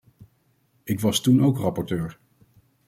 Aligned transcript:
Ik 0.83 0.99
was 0.99 1.21
toen 1.21 1.43
ook 1.43 1.57
rapporteur. 1.57 2.19